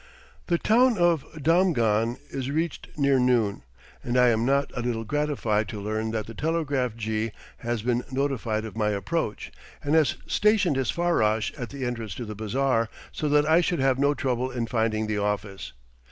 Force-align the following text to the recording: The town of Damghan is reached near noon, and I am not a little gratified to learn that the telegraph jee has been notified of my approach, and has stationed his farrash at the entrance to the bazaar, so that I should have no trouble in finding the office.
The 0.47 0.57
town 0.57 0.97
of 0.97 1.23
Damghan 1.35 2.17
is 2.31 2.49
reached 2.49 2.87
near 2.97 3.19
noon, 3.19 3.61
and 4.03 4.17
I 4.17 4.29
am 4.29 4.47
not 4.47 4.71
a 4.75 4.81
little 4.81 5.03
gratified 5.03 5.69
to 5.69 5.79
learn 5.79 6.09
that 6.09 6.25
the 6.25 6.33
telegraph 6.33 6.95
jee 6.95 7.31
has 7.57 7.83
been 7.83 8.03
notified 8.11 8.65
of 8.65 8.75
my 8.75 8.89
approach, 8.89 9.51
and 9.83 9.93
has 9.93 10.15
stationed 10.25 10.75
his 10.75 10.89
farrash 10.89 11.53
at 11.55 11.69
the 11.69 11.85
entrance 11.85 12.15
to 12.15 12.25
the 12.25 12.33
bazaar, 12.33 12.89
so 13.11 13.29
that 13.29 13.45
I 13.45 13.61
should 13.61 13.79
have 13.79 13.99
no 13.99 14.15
trouble 14.15 14.49
in 14.49 14.65
finding 14.65 15.05
the 15.05 15.19
office. 15.19 15.71